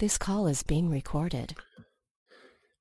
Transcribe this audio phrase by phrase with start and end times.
[0.00, 1.54] This call is being recorded.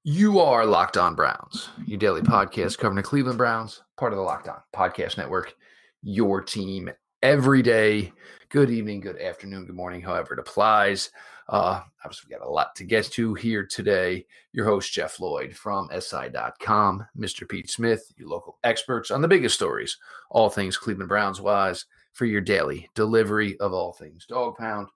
[0.06, 4.24] You are Locked On Browns, your daily podcast covering the Cleveland Browns, part of the
[4.24, 5.54] Locked On Podcast Network,
[6.02, 6.90] your team
[7.21, 8.13] every day.
[8.47, 11.12] Good evening, good afternoon, good morning, however it applies.
[11.50, 14.25] Uh, obviously, we got a lot to get to here today.
[14.54, 17.49] Your host, Jeff Lloyd from SI.com, Mr.
[17.49, 19.97] Pete Smith, your local experts on the biggest stories,
[20.29, 21.83] all things Cleveland Browns wise,
[22.13, 24.88] for your daily delivery of all things Dog Pound.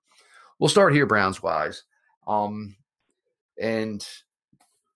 [0.58, 1.84] We'll start here, Browns wise.
[2.28, 2.76] Um,
[3.60, 4.06] and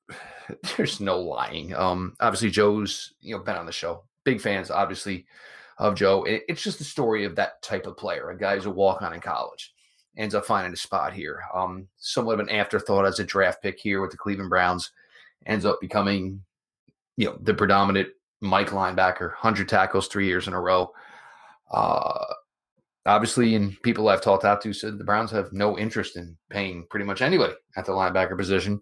[0.77, 1.73] there's no lying.
[1.76, 4.04] Um, obviously, Joe's you know been on the show.
[4.23, 5.26] Big fans, obviously,
[5.77, 6.26] of Joe.
[6.27, 9.13] It's just the story of that type of player, a guy who's a walk on
[9.13, 9.73] in college,
[10.18, 11.44] ends up finding a spot here.
[11.54, 14.91] Um, somewhat of an afterthought as a draft pick here with the Cleveland Browns,
[15.46, 16.44] ends up becoming,
[17.16, 18.09] you know, the predominant
[18.41, 20.91] Mike linebacker, hundred tackles three years in a row.
[21.71, 22.26] Uh,
[23.08, 26.86] obviously, and people I've talked out to said the Browns have no interest in paying
[26.90, 28.82] pretty much anybody at the linebacker position.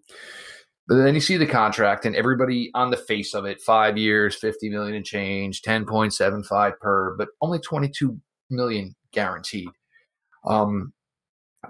[0.88, 4.36] But then you see the contract and everybody on the face of it, five years,
[4.36, 9.68] 50 million and change, 10.75 per, but only 22 million guaranteed.
[10.44, 10.92] Um,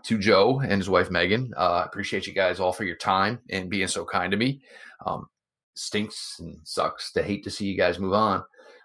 [0.05, 3.71] to Joe and his wife Megan, uh, appreciate you guys all for your time and
[3.71, 4.61] being so kind to me.
[5.07, 5.27] Um,
[5.75, 8.43] stinks and sucks to hate to see you guys move on.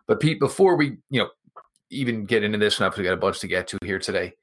[0.07, 1.29] But Pete, before we, you know,
[1.91, 4.33] even get into this, and we got a bunch to get to here today.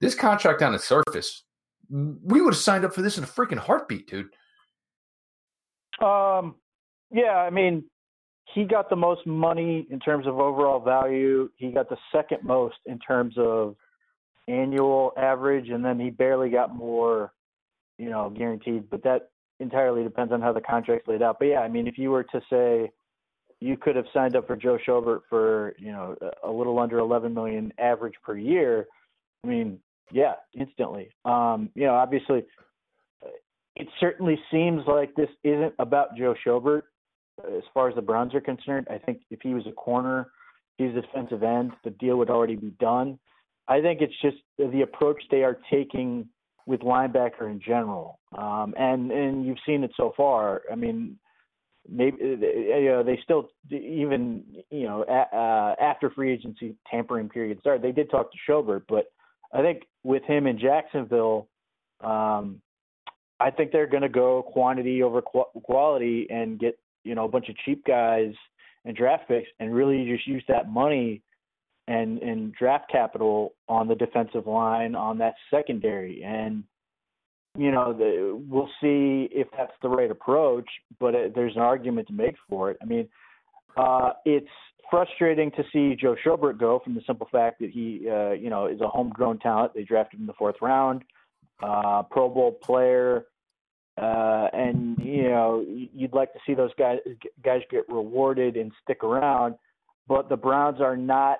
[0.00, 1.42] This contract on the surface,
[1.90, 4.26] we would have signed up for this in a freaking heartbeat, dude.
[6.00, 6.56] Um,
[7.10, 7.84] yeah, I mean,
[8.54, 11.50] he got the most money in terms of overall value.
[11.56, 13.76] He got the second most in terms of
[14.48, 17.32] annual average, and then he barely got more,
[17.98, 18.90] you know, guaranteed.
[18.90, 19.30] But that
[19.60, 21.38] entirely depends on how the contract's laid out.
[21.38, 22.90] But yeah, I mean, if you were to say
[23.62, 27.32] you could have signed up for Joe Schobert for you know a little under 11
[27.32, 28.86] million average per year.
[29.44, 29.78] I mean,
[30.10, 31.10] yeah, instantly.
[31.24, 32.44] Um, you know, obviously,
[33.76, 36.82] it certainly seems like this isn't about Joe Schobert
[37.56, 38.88] as far as the Browns are concerned.
[38.90, 40.28] I think if he was a corner,
[40.76, 43.18] he's a defensive end, the deal would already be done.
[43.68, 46.28] I think it's just the approach they are taking
[46.66, 50.62] with linebacker in general, um, and and you've seen it so far.
[50.70, 51.18] I mean,
[51.88, 57.58] maybe you know, they still even you know a, uh, after free agency tampering period
[57.60, 59.06] started, they did talk to Schobert, but
[59.52, 61.48] I think with him in Jacksonville,
[62.02, 62.60] um,
[63.40, 67.48] I think they're going to go quantity over quality and get you know a bunch
[67.48, 68.32] of cheap guys
[68.84, 71.22] and draft picks and really just use that money
[71.88, 76.22] and and draft capital on the defensive line on that secondary.
[76.22, 76.64] And
[77.56, 80.68] you know, the, we'll see if that's the right approach,
[80.98, 82.78] but it, there's an argument to make for it.
[82.80, 83.08] I mean,
[83.76, 84.48] uh, it's
[84.90, 88.66] frustrating to see Joe Schobert go from the simple fact that he, uh, you know,
[88.66, 89.72] is a homegrown talent.
[89.74, 91.04] They drafted him in the fourth round,
[91.62, 93.26] uh, Pro Bowl player,
[94.00, 96.98] uh, and you know, you'd like to see those guys
[97.44, 99.54] guys get rewarded and stick around.
[100.08, 101.38] But the Browns are not,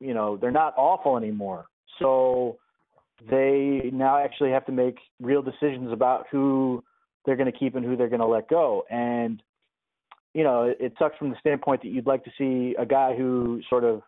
[0.00, 1.66] you know, they're not awful anymore.
[2.00, 2.58] So
[3.28, 6.82] they now actually have to make real decisions about who
[7.24, 8.84] they're going to keep and who they're going to let go.
[8.90, 9.42] And
[10.32, 13.16] you know, it, it sucks from the standpoint that you'd like to see a guy
[13.16, 14.02] who sort of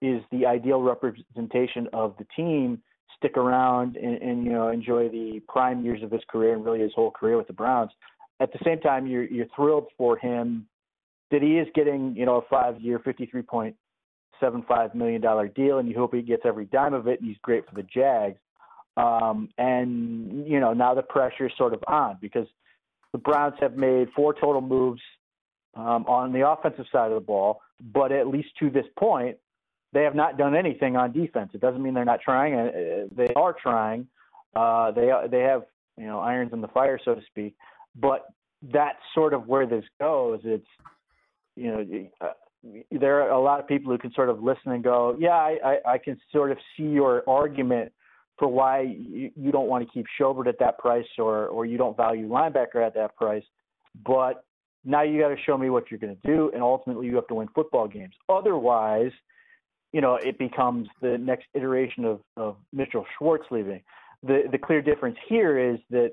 [0.00, 2.82] is the ideal representation of the team
[3.16, 6.80] stick around and, and you know enjoy the prime years of his career and really
[6.80, 7.90] his whole career with the Browns.
[8.40, 10.66] At the same time, you're you're thrilled for him
[11.30, 13.76] that he is getting you know a five year, fifty three point
[14.42, 17.20] seven five million dollar deal, and you hope he gets every dime of it.
[17.20, 18.38] And he's great for the Jags.
[18.96, 22.46] Um, and you know now the pressure is sort of on because
[23.12, 25.00] the Browns have made four total moves
[25.74, 27.60] um, on the offensive side of the ball,
[27.92, 29.36] but at least to this point,
[29.92, 31.50] they have not done anything on defense.
[31.54, 32.54] It doesn't mean they're not trying.
[32.54, 34.06] Uh, they are trying.
[34.54, 35.62] Uh, they they have
[35.96, 37.54] you know irons in the fire, so to speak.
[37.94, 38.26] But
[38.62, 40.40] that's sort of where this goes.
[40.44, 40.66] It's
[41.56, 41.84] you know
[42.90, 45.56] there are a lot of people who can sort of listen and go, yeah, I,
[45.64, 47.92] I, I can sort of see your argument
[48.38, 51.76] for why you, you don't want to keep Schobert at that price or or you
[51.76, 53.44] don't value linebacker at that price.
[54.06, 54.44] But
[54.84, 57.26] now you got to show me what you're going to do, and ultimately you have
[57.28, 58.14] to win football games.
[58.28, 59.12] Otherwise,
[59.92, 63.82] you know, it becomes the next iteration of, of Mitchell Schwartz leaving.
[64.22, 66.12] The the clear difference here is that,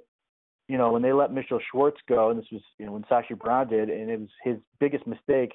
[0.68, 3.38] you know, when they let Mitchell Schwartz go, and this was you know when Sashi
[3.38, 5.54] Brown did, and it was his biggest mistake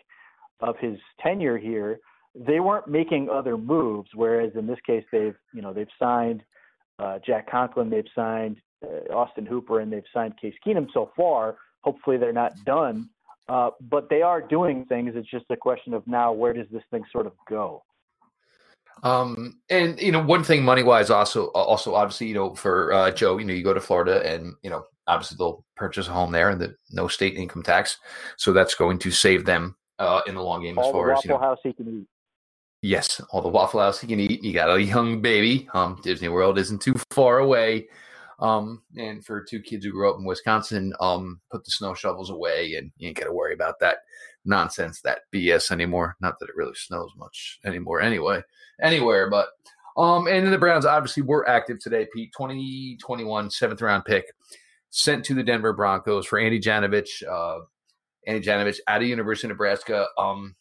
[0.61, 1.99] of his tenure here.
[2.35, 6.43] They weren't making other moves, whereas in this case they've you know they've signed
[6.99, 11.56] uh, Jack Conklin, they've signed uh, Austin Hooper, and they've signed Case Keenum so far.
[11.83, 13.09] Hopefully they're not done,
[13.49, 15.12] uh, but they are doing things.
[15.15, 17.83] It's just a question of now where does this thing sort of go?
[19.03, 23.11] Um, and you know, one thing money wise, also, also obviously, you know, for uh,
[23.11, 26.33] Joe, you know, you go to Florida, and you know, obviously they'll purchase a home
[26.33, 27.99] there, and the no state income tax,
[28.37, 31.19] so that's going to save them uh, in the long game All as far the
[31.19, 31.38] as you know.
[31.38, 32.06] House he can eat.
[32.82, 34.44] Yes, all the Waffle House you can eat.
[34.44, 35.69] You got a young baby.
[35.73, 37.88] Um, Disney World isn't too far away.
[38.41, 42.31] Um, and for two kids who grew up in Wisconsin, um, put the snow shovels
[42.31, 43.99] away, and you ain't got to worry about that
[44.44, 46.17] nonsense, that BS anymore.
[46.20, 48.43] Not that it really snows much anymore, anyway,
[48.82, 49.31] anywhere.
[49.31, 49.49] But
[49.96, 52.06] um, and then the Browns obviously were active today.
[52.12, 54.26] Pete, 2021 seventh round pick,
[54.91, 57.23] sent to the Denver Broncos for Andy Janovich.
[57.26, 57.64] Uh,
[58.26, 60.06] Andy Janovich out of University of Nebraska.
[60.19, 60.55] Um,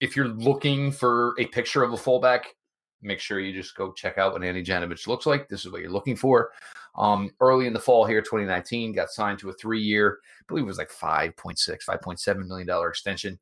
[0.00, 2.54] if you're looking for a picture of a fullback,
[3.02, 5.48] make sure you just go check out what Andy Janovich looks like.
[5.48, 6.50] This is what you're looking for.
[6.96, 10.68] Um, early in the fall here, 2019, got signed to a three-year, I believe it
[10.68, 13.38] was like 5.6, 5.7 million dollar extension.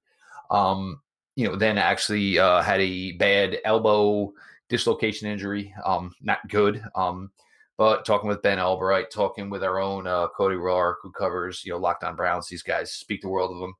[0.50, 1.00] Um,
[1.36, 4.32] you know, then actually uh, had a bad elbow
[4.68, 5.74] dislocation injury.
[5.84, 6.82] Um, not good.
[6.94, 7.30] Um,
[7.76, 11.72] but talking with Ben Albright, talking with our own uh, Cody Roark, who covers you
[11.72, 12.48] know Locked On Browns.
[12.48, 13.74] These guys speak the world of them.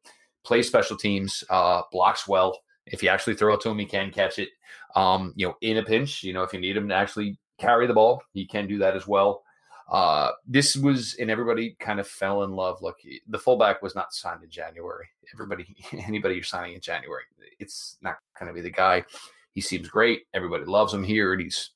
[0.45, 2.59] Plays special teams, uh, blocks well.
[2.87, 4.49] If you actually throw it to him, he can catch it.
[4.97, 7.87] Um, you know, in a pinch, you know, if you need him to actually carry
[7.87, 9.45] the ball, he can do that as well.
[9.89, 12.81] Uh, this was, and everybody kind of fell in love.
[12.83, 12.99] Look,
[13.29, 15.07] the fullback was not signed in January.
[15.35, 17.25] Everybody, anybody you're signing in January,
[17.59, 19.05] it's not going to be the guy.
[19.53, 20.23] He seems great.
[20.33, 21.71] Everybody loves him here, and he's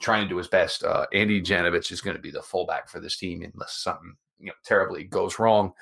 [0.00, 0.82] trying to do his best.
[0.82, 4.46] Uh, Andy Janovich is going to be the fullback for this team unless something you
[4.46, 5.72] know terribly goes wrong.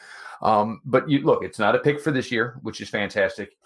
[0.42, 3.56] Um, but you look, it's not a pick for this year, which is fantastic.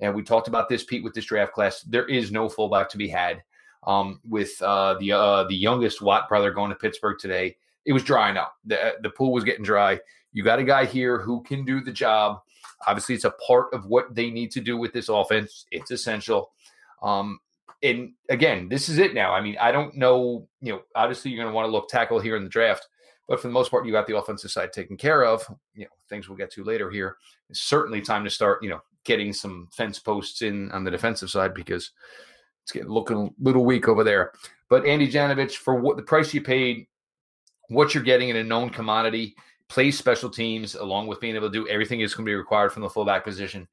[0.00, 1.82] And we talked about this, Pete, with this draft class.
[1.82, 3.42] There is no fullback to be had.
[3.86, 8.04] Um, with uh, the uh, the youngest Watt brother going to Pittsburgh today, it was
[8.04, 8.52] drying out.
[8.64, 9.98] the The pool was getting dry.
[10.32, 12.40] You got a guy here who can do the job.
[12.86, 15.66] Obviously, it's a part of what they need to do with this offense.
[15.70, 16.52] It's essential.
[17.02, 17.40] Um,
[17.82, 19.32] and again, this is it now.
[19.32, 20.48] I mean, I don't know.
[20.60, 22.88] You know, obviously, you're going to want to look tackle here in the draft,
[23.28, 25.42] but for the most part, you got the offensive side taken care of.
[25.74, 27.16] You know, things we'll get to later here.
[27.48, 28.62] It's certainly time to start.
[28.62, 31.90] You know, getting some fence posts in on the defensive side because
[32.62, 34.32] it's getting looking a little weak over there.
[34.68, 36.86] But Andy Janovich, for what the price you paid,
[37.68, 39.34] what you're getting in a known commodity,
[39.68, 42.72] plays special teams along with being able to do everything that's going to be required
[42.72, 43.66] from the fullback position.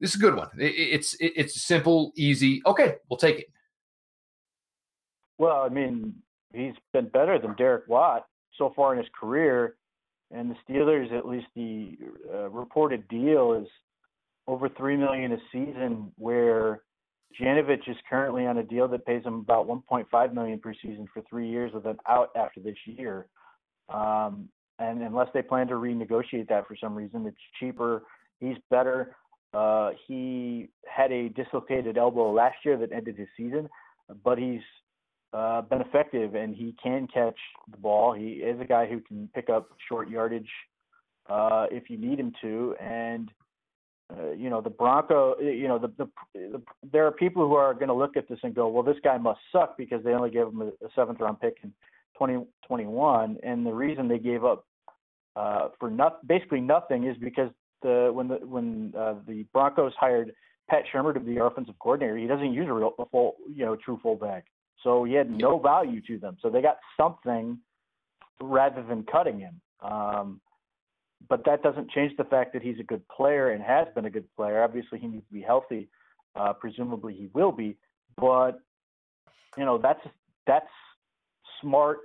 [0.00, 0.48] This is a good one.
[0.58, 2.62] It, it's it, it's simple, easy.
[2.66, 3.46] Okay, we'll take it.
[5.38, 6.14] Well, I mean,
[6.52, 8.26] he's been better than Derek Watt
[8.58, 9.76] so far in his career,
[10.30, 11.96] and the Steelers, at least the
[12.32, 13.68] uh, reported deal is
[14.46, 16.82] over three million a season, where
[17.40, 21.22] Janovich is currently on a deal that pays him about 1.5 million per season for
[21.28, 23.26] three years with an out after this year.
[23.88, 24.48] Um,
[24.78, 28.02] and unless they plan to renegotiate that for some reason, it's cheaper.
[28.40, 29.16] He's better.
[29.54, 33.68] Uh, he had a dislocated elbow last year that ended his season,
[34.24, 34.60] but he's
[35.32, 37.38] uh, been effective and he can catch
[37.70, 38.12] the ball.
[38.12, 40.50] He is a guy who can pick up short yardage
[41.28, 42.74] uh, if you need him to.
[42.80, 43.30] And
[44.16, 45.36] uh, you know the Bronco.
[45.40, 46.62] You know the, the, the
[46.92, 49.18] there are people who are going to look at this and go, well, this guy
[49.18, 51.70] must suck because they only gave him a, a seventh round pick in
[52.14, 54.64] 2021, and the reason they gave up
[55.34, 57.50] uh, for not basically nothing is because
[57.86, 60.32] the when the when uh, the Broncos hired
[60.68, 63.64] Pat Shurmur to be the offensive coordinator, he doesn't use a real a full you
[63.64, 64.46] know true fullback,
[64.82, 66.36] so he had no value to them.
[66.42, 67.58] So they got something
[68.42, 69.60] rather than cutting him.
[69.80, 70.40] Um,
[71.28, 74.10] but that doesn't change the fact that he's a good player and has been a
[74.10, 74.62] good player.
[74.62, 75.88] Obviously, he needs to be healthy.
[76.34, 77.76] Uh, presumably, he will be.
[78.16, 78.60] But
[79.56, 80.00] you know, that's
[80.46, 80.66] that's
[81.60, 81.98] smart,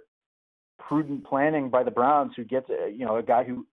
[0.78, 3.66] prudent planning by the Browns, who gets you know a guy who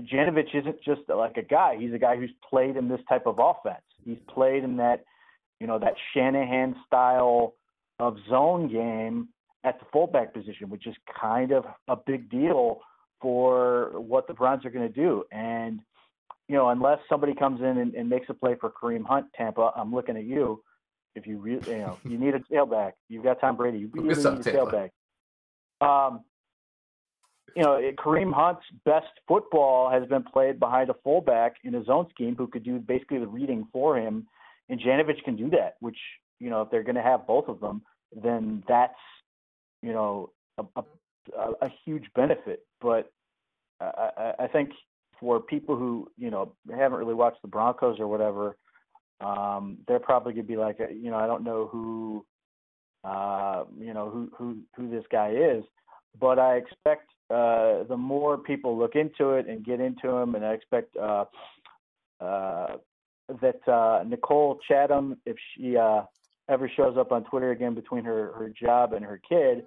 [0.00, 1.76] Janovich isn't just like a guy.
[1.78, 3.84] He's a guy who's played in this type of offense.
[4.04, 5.04] He's played in that
[5.60, 7.54] you know that Shanahan style
[8.00, 9.28] of zone game
[9.64, 12.80] at the fullback position, which is kind of a big deal
[13.20, 15.24] for what the Browns are going to do.
[15.32, 15.80] And,
[16.48, 19.72] you know, unless somebody comes in and, and, makes a play for Kareem Hunt, Tampa,
[19.74, 20.62] I'm looking at you.
[21.14, 22.92] If you really, you know, you need a tailback.
[23.08, 23.78] You've got Tom Brady.
[23.78, 24.90] You really need a tailback.
[25.80, 26.24] Um,
[27.54, 32.08] you know, Kareem Hunt's best football has been played behind a fullback in his own
[32.10, 34.26] scheme who could do basically the reading for him.
[34.68, 35.98] And Janovich can do that, which,
[36.40, 37.82] you know, if they're going to have both of them,
[38.22, 38.94] then that's,
[39.82, 40.84] you know, a, a
[41.36, 42.64] a, huge benefit.
[42.80, 43.10] But
[43.80, 44.70] I, I think
[45.20, 48.56] for people who you know haven't really watched the Broncos or whatever,
[49.20, 52.24] um, they're probably gonna be like, you know, I don't know who,
[53.04, 55.64] uh, you know, who who who this guy is,
[56.20, 60.44] but I expect uh, the more people look into it and get into him, and
[60.44, 61.24] I expect uh,
[62.20, 62.76] uh,
[63.40, 66.02] that uh, Nicole Chatham, if she uh,
[66.48, 69.66] ever shows up on Twitter again between her her job and her kid,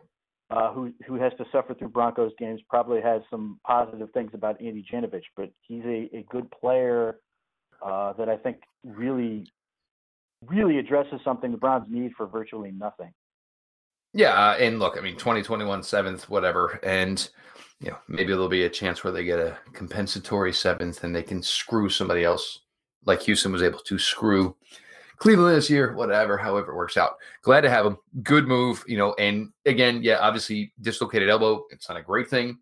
[0.50, 4.62] uh, who who has to suffer through Broncos games, probably has some positive things about
[4.62, 7.20] Andy Janovich, but he's a, a good player
[7.82, 9.48] uh, that I think really
[10.48, 13.12] really addresses something the Browns need for virtually nothing.
[14.14, 17.28] Yeah, uh, and look, I mean, 2021 seventh, whatever, and
[17.80, 21.24] you know maybe there'll be a chance where they get a compensatory seventh and they
[21.24, 22.62] can screw somebody else,
[23.06, 24.56] like Houston was able to screw
[25.18, 27.16] Cleveland this year, whatever, however it works out.
[27.42, 27.98] Glad to have him.
[28.24, 29.14] Good move, you know.
[29.16, 31.66] And again, yeah, obviously dislocated elbow.
[31.72, 32.60] It's not a great thing,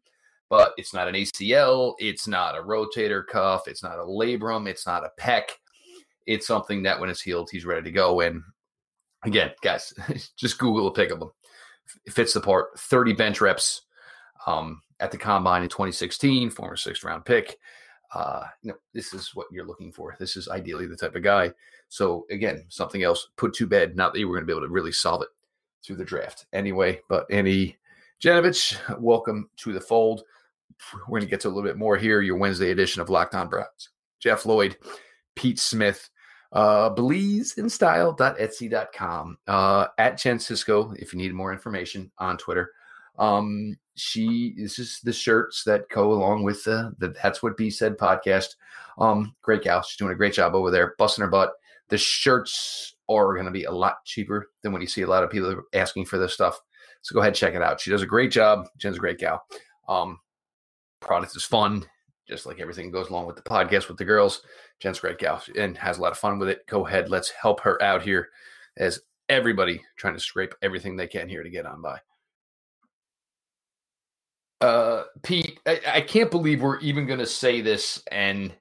[0.50, 1.96] but it's not an ACL.
[2.00, 3.68] It's not a rotator cuff.
[3.68, 4.68] It's not a labrum.
[4.68, 5.44] It's not a pec.
[6.26, 8.22] It's something that when it's healed, he's ready to go.
[8.22, 8.42] And
[9.26, 9.94] again, guys,
[10.38, 11.32] just Google a pick of him.
[12.10, 12.80] Fits the part.
[12.80, 13.84] 30 bench reps
[14.48, 17.58] um, at the combine in 2016, former sixth round pick
[18.14, 20.16] uh, you know, this is what you're looking for.
[20.20, 21.52] This is ideally the type of guy.
[21.90, 23.96] So again, something else put to bed.
[23.96, 25.28] Not that you were going to be able to really solve it
[25.84, 27.02] through the draft anyway.
[27.10, 27.78] But Andy
[28.24, 30.24] Janovich, welcome to the fold.
[31.08, 32.22] We're going to get to a little bit more here.
[32.22, 33.90] Your Wednesday edition of Locked On Browns.
[34.20, 34.78] Jeff Lloyd,
[35.36, 36.10] Pete Smith,
[36.56, 42.72] uh, bleezinstyle.etsy.com, uh, at Jen Cisco, if you need more information on Twitter.
[43.20, 47.70] Um, she this is the shirts that go along with the, the that's what B
[47.70, 48.56] said podcast.
[48.98, 49.82] Um, great gal.
[49.82, 51.52] She's doing a great job over there, busting her butt.
[51.90, 55.24] The shirts are going to be a lot cheaper than when you see a lot
[55.24, 56.60] of people asking for this stuff.
[57.02, 57.80] So go ahead check it out.
[57.80, 58.66] She does a great job.
[58.78, 59.44] Jen's a great gal.
[59.88, 60.20] Um,
[61.02, 61.86] product is fun,
[62.28, 64.42] just like everything goes along with the podcast with the girls.
[64.80, 66.66] Jen's great gal and has a lot of fun with it.
[66.68, 68.30] Go ahead, let's help her out here
[68.78, 72.00] as everybody trying to scrape everything they can here to get on by
[74.62, 78.54] uh, Pete, I, I can't believe we're even going to say this, and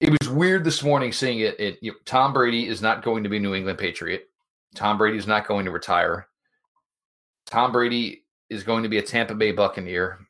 [0.00, 1.58] it was weird this morning seeing it.
[1.58, 4.28] it you know, Tom Brady is not going to be New England Patriot.
[4.74, 6.28] Tom Brady is not going to retire.
[7.46, 10.20] Tom Brady is going to be a Tampa Bay Buccaneer.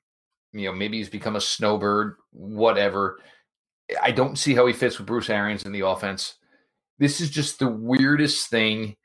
[0.52, 3.18] You know, maybe he's become a snowbird, whatever.
[4.02, 6.34] I don't see how he fits with Bruce Arians in the offense.
[6.98, 8.96] This is just the weirdest thing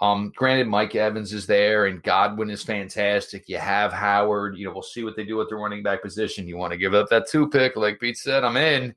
[0.00, 3.48] um, granted, Mike Evans is there and Godwin is fantastic.
[3.48, 4.56] You have Howard.
[4.56, 6.48] You know, we'll see what they do with the running back position.
[6.48, 8.94] You want to give up that two pick, like Pete said, I'm in.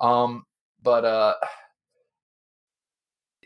[0.00, 0.44] Um,
[0.82, 1.34] but uh,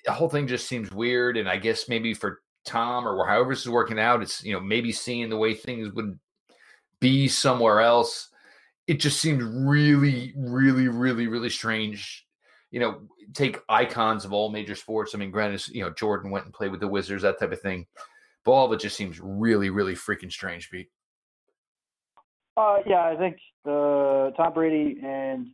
[0.06, 1.36] the whole thing just seems weird.
[1.36, 4.60] And I guess maybe for Tom or however this is working out, it's you know
[4.60, 6.18] maybe seeing the way things would
[7.04, 8.28] be somewhere else.
[8.86, 12.24] It just seems really, really, really, really strange
[12.74, 12.98] you know,
[13.34, 15.14] take icons of all major sports.
[15.14, 17.60] I mean, granted, you know, Jordan went and played with the Wizards, that type of
[17.60, 17.86] thing.
[18.44, 20.88] But all of it just seems really, really freaking strange, Pete.
[22.56, 25.50] Uh, yeah, I think uh, Tom Brady and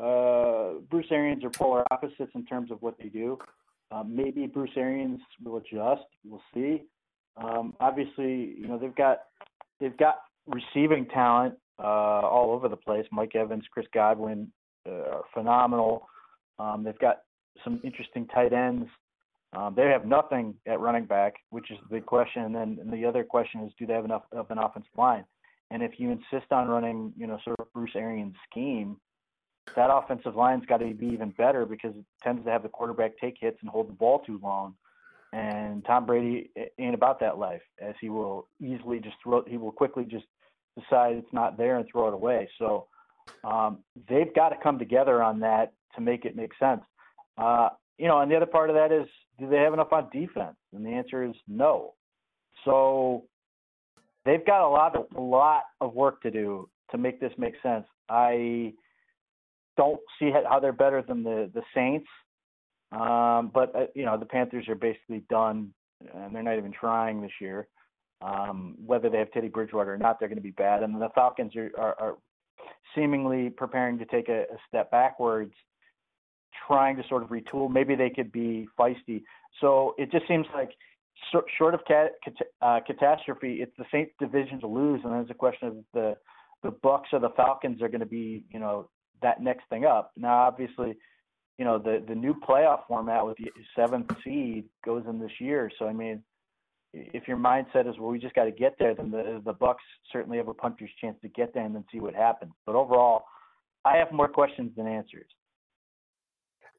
[0.00, 3.40] uh, Bruce Arians are polar opposites in terms of what they do.
[3.90, 6.06] Um, maybe Bruce Arians will adjust.
[6.24, 6.82] We'll see.
[7.42, 9.18] Um, obviously, you know they've got
[9.80, 13.06] they've got receiving talent uh, all over the place.
[13.12, 14.52] Mike Evans, Chris Godwin
[14.88, 16.08] uh, are phenomenal.
[16.58, 17.20] Um, they've got
[17.64, 18.88] some interesting tight ends.
[19.54, 22.42] Um, they have nothing at running back, which is the big question.
[22.42, 25.24] And then and the other question is, do they have enough of an offensive line?
[25.70, 28.96] And if you insist on running, you know, sort of Bruce Arians' scheme,
[29.76, 33.12] that offensive line's got to be even better because it tends to have the quarterback
[33.18, 34.74] take hits and hold the ball too long.
[35.32, 39.42] And Tom Brady ain't about that life, as he will easily just throw.
[39.46, 40.26] He will quickly just
[40.78, 42.48] decide it's not there and throw it away.
[42.58, 42.86] So
[43.44, 46.82] um, they've got to come together on that to make it make sense.
[47.38, 49.06] Uh, you know, and the other part of that is,
[49.38, 50.56] do they have enough on defense?
[50.74, 51.94] And the answer is no.
[52.64, 53.24] So
[54.24, 57.54] they've got a lot of a lot of work to do to make this make
[57.62, 57.86] sense.
[58.08, 58.74] I
[59.76, 62.08] don't see how they're better than the the Saints,
[62.92, 65.72] um, but uh, you know the Panthers are basically done,
[66.14, 67.68] and they're not even trying this year.
[68.20, 70.84] Um, whether they have Teddy Bridgewater or not, they're going to be bad.
[70.84, 72.16] And the Falcons are, are, are
[72.94, 75.52] seemingly preparing to take a, a step backwards
[76.68, 77.68] trying to sort of retool.
[77.68, 79.24] Maybe they could be feisty.
[79.60, 80.70] So it just seems like
[81.58, 82.12] short of cat,
[82.60, 86.16] uh, catastrophe, it's the Saints division to lose, and then it's a question of the
[86.62, 88.88] the Bucks or the Falcons are going to be, you know,
[89.20, 90.12] that next thing up.
[90.16, 90.96] Now, obviously,
[91.58, 95.70] you know, the the new playoff format with the seventh seed goes in this year.
[95.78, 96.22] So I mean,
[96.92, 99.82] if your mindset is well, we just got to get there, then the the Bucks
[100.12, 102.52] certainly have a puncher's chance to get there and then see what happens.
[102.66, 103.24] But overall,
[103.84, 105.26] I have more questions than answers.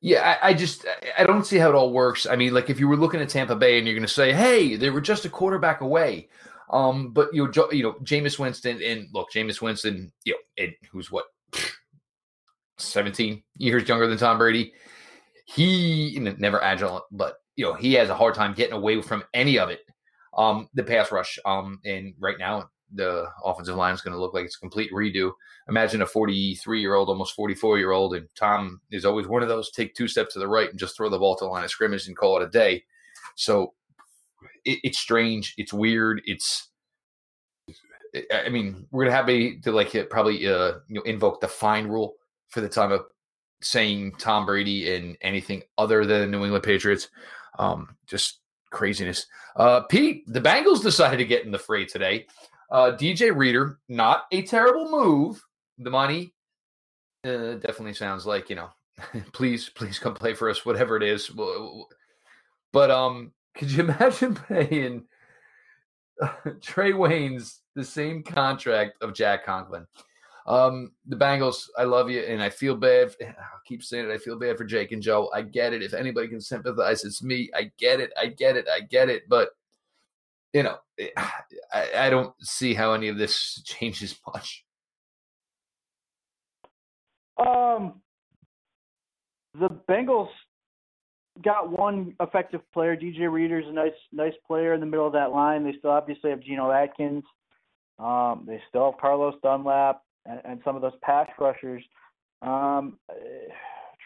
[0.02, 0.86] Yeah, I, I, just
[1.18, 2.26] I don't see how it all works.
[2.26, 4.34] I mean, like if you were looking at Tampa Bay and you're going to say,
[4.34, 6.28] "Hey, they were just a quarterback away,"
[6.70, 10.74] um, but you know, you know, Jameis Winston and look, Jameis Winston, you know, and
[10.92, 11.26] who's what,
[12.84, 14.74] seventeen years younger than Tom Brady.
[15.46, 19.60] He never agile, but you know, he has a hard time getting away from any
[19.60, 19.82] of it.
[20.36, 24.34] Um, the pass rush, um, and right now the offensive line is going to look
[24.34, 25.32] like it's a complete redo.
[25.68, 29.50] Imagine a 43 year old, almost 44 year old, and Tom is always one of
[29.50, 31.64] those take two steps to the right and just throw the ball to the line
[31.64, 32.84] of scrimmage and call it a day.
[33.36, 33.74] So
[34.66, 35.54] it, it's strange.
[35.58, 36.22] It's weird.
[36.26, 36.70] It's,
[38.34, 41.88] I mean, we're gonna have a to like probably uh, you know invoke the fine
[41.88, 42.16] rule
[42.54, 43.06] for the time of
[43.62, 47.10] saying Tom Brady and anything other than New England Patriots.
[47.58, 48.42] Um, just
[48.72, 49.26] craziness.
[49.56, 52.28] Uh, Pete, the Bengals decided to get in the fray today.
[52.72, 55.44] Uh, DJ Reader, not a terrible move.
[55.80, 56.34] The money
[57.26, 58.70] uh, definitely sounds like you know,
[59.34, 61.32] please, please come play for us, whatever it is.
[62.72, 65.06] But um, could you imagine paying
[66.22, 69.88] Trae Waynes the same contract of Jack Conklin?
[70.46, 73.16] Um, the Bengals, I love you, and I feel bad.
[73.22, 73.36] I'll
[73.66, 74.14] keep saying it.
[74.14, 75.30] I feel bad for Jake and Joe.
[75.34, 75.84] I get it.
[75.84, 77.50] If anybody can sympathize, it's me.
[77.56, 78.12] I get it.
[78.20, 78.68] I get it.
[78.70, 79.24] I get it.
[79.30, 79.50] But
[80.54, 80.78] you know,
[81.74, 84.66] I, I don't see how any of this changes much.
[87.38, 88.02] Um,
[89.60, 90.30] the Bengals
[91.44, 92.96] got one effective player.
[92.96, 95.64] DJ Reader's a nice, nice player in the middle of that line.
[95.64, 97.24] They still obviously have Geno Atkins.
[97.98, 101.84] Um, they still have Carlos Dunlap and, and some of those pass rushers.
[102.42, 102.98] Um,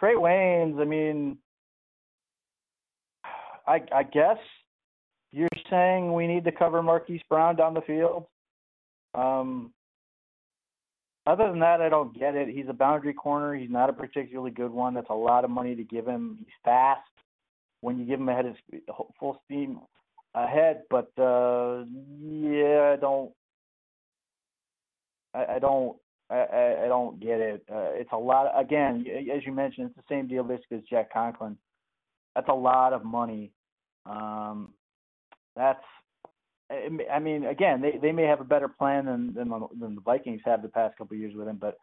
[0.01, 1.37] Trae Waynes, I mean,
[3.67, 4.37] I, I guess
[5.31, 8.25] you're saying we need to cover Marquise Brown down the field.
[9.13, 9.71] Um,
[11.25, 12.47] other than that, I don't get it.
[12.47, 13.53] He's a boundary corner.
[13.53, 14.93] He's not a particularly good one.
[14.93, 16.37] That's a lot of money to give him.
[16.39, 17.01] He's fast
[17.81, 18.55] when you give him ahead of
[19.19, 19.79] full steam
[20.33, 20.83] ahead.
[20.89, 21.83] But uh,
[22.21, 23.31] yeah, I don't.
[25.33, 25.97] I, I don't.
[26.29, 27.63] I, I don't get it.
[27.71, 28.47] Uh, it's a lot.
[28.47, 31.57] Of, again, as you mentioned, it's the same deal basically as Jack Conklin.
[32.35, 33.51] That's a lot of money.
[34.05, 34.69] Um,
[35.55, 35.83] that's.
[36.69, 40.41] I mean, again, they, they may have a better plan than than, than the Vikings
[40.43, 41.77] have the past couple of years with him, but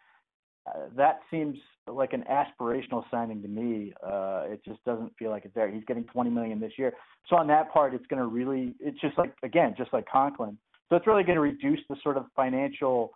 [0.67, 3.95] uh, that seems like an aspirational signing to me.
[4.03, 5.71] Uh, it just doesn't feel like it's there.
[5.71, 6.93] He's getting 20 million this year,
[7.31, 8.75] so on that part, it's going to really.
[8.79, 10.59] It's just like again, just like Conklin.
[10.91, 13.13] So it's really going to reduce the sort of financial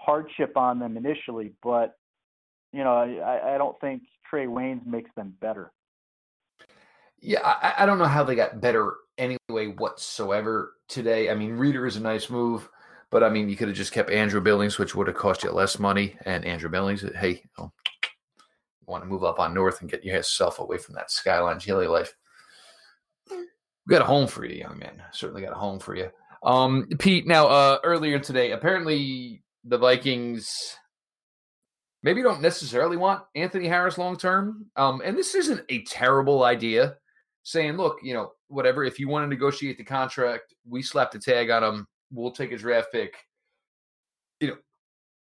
[0.00, 1.94] hardship on them initially, but
[2.72, 5.72] you know, I, I don't think Trae Waynes makes them better.
[7.20, 11.30] Yeah, I, I don't know how they got better anyway whatsoever today.
[11.30, 12.68] I mean, Reader is a nice move,
[13.10, 15.50] but I mean, you could have just kept Andrew Billings, which would have cost you
[15.50, 16.16] less money.
[16.24, 17.72] And Andrew Billings, hey, you, know,
[18.86, 22.14] want to move up on north and get yourself away from that skyline chili life.
[23.30, 23.46] We
[23.88, 25.02] got a home for you, young man.
[25.12, 26.10] Certainly got a home for you.
[26.42, 30.50] Um, Pete, now uh, earlier today, apparently the Vikings
[32.02, 34.66] maybe don't necessarily want Anthony Harris long term.
[34.76, 36.96] Um, and this isn't a terrible idea.
[37.42, 38.84] Saying, look, you know, whatever.
[38.84, 41.86] If you want to negotiate the contract, we slap the tag on him.
[42.12, 43.14] We'll take a draft pick.
[44.40, 44.56] You know,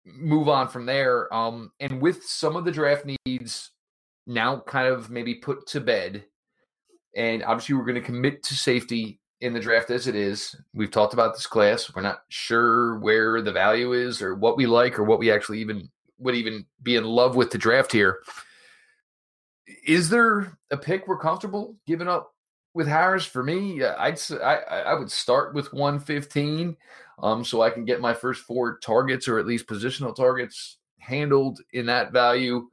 [0.06, 1.34] move on from there.
[1.34, 3.72] Um, and with some of the draft needs
[4.28, 6.26] now kind of maybe put to bed,
[7.16, 10.56] and obviously we're going to commit to safety in the draft as it is.
[10.73, 11.93] We've talked about this class.
[11.93, 15.60] We're not sure where the value is or what we like or what we actually
[15.60, 18.19] even would even be in love with the draft here.
[19.86, 22.34] Is there a pick we're comfortable giving up
[22.73, 23.25] with Harris?
[23.25, 26.77] For me, I'd I, I would start with 115,
[27.21, 31.60] um, so I can get my first four targets or at least positional targets handled
[31.73, 32.69] in that value.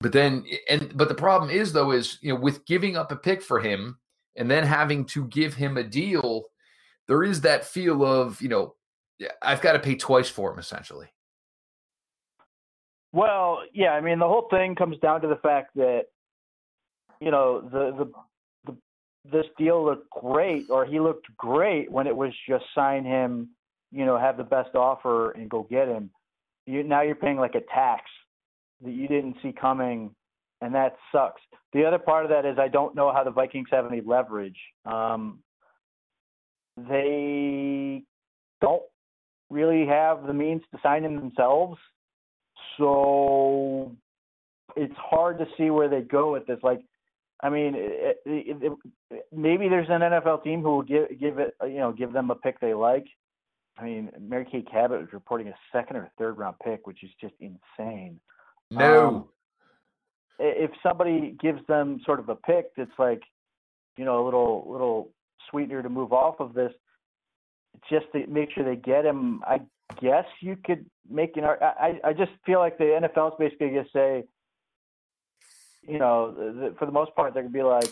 [0.00, 3.16] But then, and but the problem is though is you know with giving up a
[3.16, 3.98] pick for him,
[4.36, 6.44] and then having to give him a deal,
[7.08, 8.74] there is that feel of, you know,
[9.40, 11.08] I've got to pay twice for him essentially.
[13.12, 16.04] Well, yeah, I mean the whole thing comes down to the fact that
[17.20, 18.76] you know the the, the
[19.30, 23.50] this deal looked great or he looked great when it was just sign him,
[23.90, 26.10] you know, have the best offer and go get him.
[26.66, 28.04] You now you're paying like a tax
[28.80, 30.14] that you didn't see coming
[30.62, 31.42] and that sucks.
[31.74, 34.58] The other part of that is I don't know how the Vikings have any leverage.
[34.86, 35.40] Um,
[36.76, 38.02] they
[38.60, 38.82] don't
[39.50, 41.78] really have the means to sign him themselves,
[42.78, 43.94] so
[44.76, 46.58] it's hard to see where they go with this.
[46.62, 46.80] Like,
[47.42, 48.78] I mean, it, it,
[49.10, 52.30] it, maybe there's an NFL team who will give give it, you know, give them
[52.30, 53.06] a pick they like.
[53.78, 57.10] I mean, Mary Kay Cabot was reporting a second or third round pick, which is
[57.20, 58.20] just insane.
[58.70, 59.08] No.
[59.08, 59.24] Um,
[60.42, 63.22] if somebody gives them sort of a pick that's like,
[63.96, 65.10] you know, a little little
[65.50, 66.72] sweetener to move off of this,
[67.88, 69.42] just to make sure they get him.
[69.46, 69.60] I
[70.00, 71.44] guess you could make an.
[71.44, 74.24] I I just feel like the NFL is basically just say,
[75.82, 77.90] you know, for the most part, they're to be like,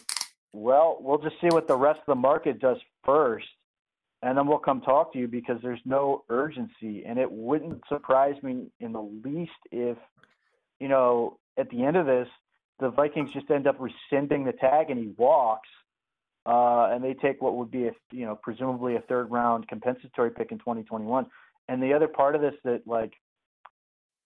[0.52, 3.48] Well, we'll just see what the rest of the market does first,
[4.22, 7.04] and then we'll come talk to you because there's no urgency.
[7.06, 9.96] And it wouldn't surprise me in the least if,
[10.78, 12.28] you know, at the end of this,
[12.78, 15.68] the Vikings just end up rescinding the tag and he walks,
[16.46, 20.30] uh, and they take what would be a, you know, presumably a third round compensatory
[20.30, 21.26] pick in 2021.
[21.68, 23.12] And the other part of this that like,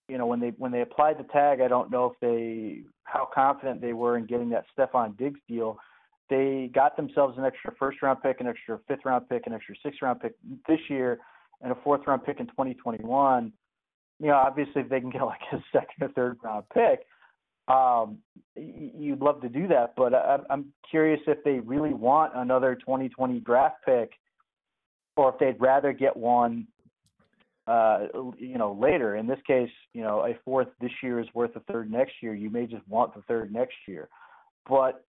[0.08, 3.28] you know, when they when they applied the tag, I don't know if they how
[3.34, 5.78] confident they were in getting that Stefon Diggs deal
[6.30, 9.74] they got themselves an extra first round pick, an extra fifth round pick, an extra
[9.82, 10.34] sixth round pick
[10.66, 11.18] this year,
[11.60, 13.52] and a fourth round pick in 2021.
[14.20, 17.06] You know, obviously, if they can get like a second or third round pick,
[17.68, 18.18] um,
[18.56, 19.94] you'd love to do that.
[19.96, 20.12] But
[20.50, 24.12] I'm curious if they really want another 2020 draft pick,
[25.16, 26.66] or if they'd rather get one,
[27.66, 29.16] uh, you know, later.
[29.16, 32.34] In this case, you know, a fourth this year is worth a third next year.
[32.34, 34.08] You may just want the third next year,
[34.68, 35.04] but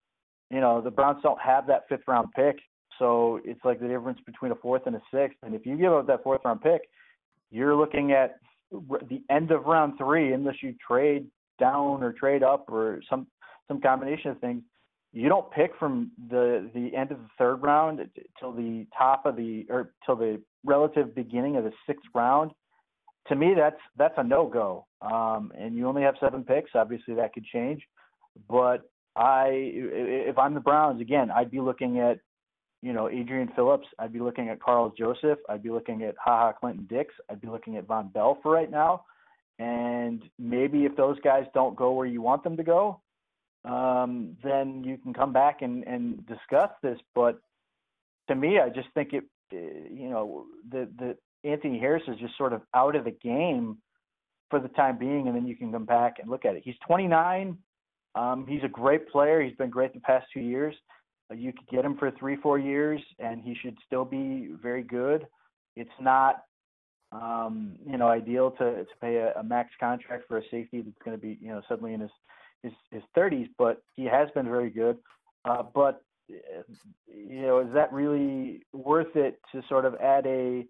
[0.52, 2.58] you know, the Browns don't have that fifth round pick.
[3.00, 5.38] So it's like the difference between a fourth and a sixth.
[5.44, 6.82] And if you give up that fourth round pick,
[7.52, 8.40] you're looking at
[8.72, 11.28] the end of round three, unless you trade
[11.60, 13.28] down or trade up or some
[13.68, 14.64] some combination of things.
[15.14, 18.02] You don't pick from the the end of the third round
[18.40, 22.52] till the top of the or till the relative beginning of the sixth round.
[23.28, 24.86] To me, that's that's a no go.
[25.02, 26.72] Um, and you only have seven picks.
[26.76, 27.82] Obviously, that could change,
[28.50, 32.20] but I if I'm the Browns again, I'd be looking at
[32.82, 33.88] you know Adrian Phillips.
[33.98, 35.40] I'd be looking at Karl Joseph.
[35.50, 37.14] I'd be looking at Ha Ha Clinton-Dix.
[37.30, 39.06] I'd be looking at Vonn Bell for right now.
[39.60, 43.02] And maybe if those guys don't go where you want them to go,
[43.64, 47.00] um, then you can come back and, and discuss this.
[47.14, 47.40] But
[48.28, 51.18] to me, I just think it, eh, you know, the the
[51.50, 53.78] Anthony Harris is just sort of out of the game
[54.50, 56.64] for the time being, and then you can come back and look at it.
[56.66, 57.58] He's 29.
[58.16, 59.42] Um, he's a great player.
[59.42, 60.76] He's been great the past two years.
[61.32, 64.84] Uh, you could get him for three, four years, and he should still be very
[64.84, 65.26] good.
[65.76, 66.44] It's not,
[67.22, 70.98] um, you know, ideal to to pay a, a max contract for a safety that's
[71.04, 72.12] going to be, you know, suddenly in his
[72.64, 74.98] his his 30s, but he has been very good.
[75.46, 80.66] Uh, but you know, is that really worth it to sort of add a,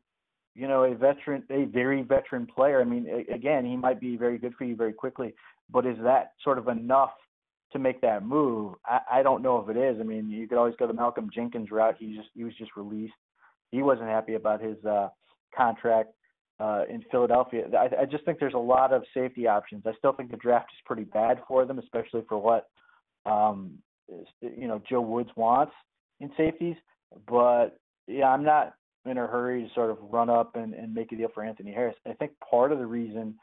[0.54, 2.82] you know, a veteran, a very veteran player?
[2.82, 5.34] I mean, again, he might be very good for you very quickly,
[5.72, 7.12] but is that sort of enough
[7.72, 8.76] to make that move.
[8.86, 10.00] I, I don't know if it is.
[10.00, 11.96] I mean, you could always go the Malcolm Jenkins route.
[12.00, 13.14] He just he was just released.
[13.72, 15.10] He wasn't happy about his uh,
[15.56, 16.14] contract
[16.60, 17.66] uh, in Philadelphia.
[17.78, 19.84] I, I just think there's a lot of safety options.
[19.86, 22.70] I still think the draft is pretty bad for them, especially for what
[23.30, 23.78] um,
[24.42, 25.74] you know Joe Woods wants
[26.20, 26.76] in safeties.
[27.28, 31.12] But yeah, I'm not in a hurry to sort of run up and, and make
[31.12, 31.96] a deal for Anthony Harris.
[32.08, 33.36] I think part of the reason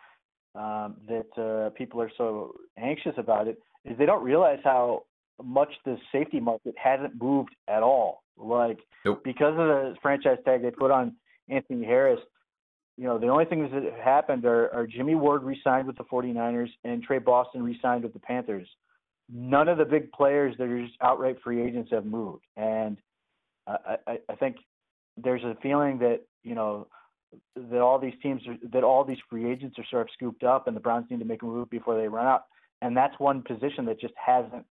[0.55, 5.05] um, that uh, people are so anxious about it is they don't realize how
[5.43, 8.23] much the safety market hasn't moved at all.
[8.37, 9.23] Like nope.
[9.25, 11.15] because of the franchise tag they put on
[11.49, 12.21] Anthony Harris,
[13.03, 16.05] you know, the only things that have happened are, are Jimmy Ward re-signed with the
[16.05, 18.69] 49ers and Tre Boston re-signed with the Panthers.
[19.29, 22.99] None of the big players that are just outright free agents have moved, and
[23.67, 24.57] I, I, I think
[25.17, 26.89] there's a feeling that you know
[27.57, 30.67] that all these teams are, that all these free agents are sort of scooped up,
[30.67, 32.45] and the Browns need to make a move before they run out
[32.83, 34.67] and that's one position that just hasn't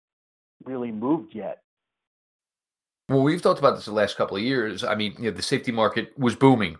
[0.64, 1.62] really moved yet.
[3.08, 4.82] Well, we've talked about this the last couple of years.
[4.82, 6.76] I mean, you know, the safety market was booming,